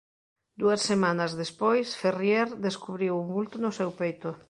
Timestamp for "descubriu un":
2.67-3.27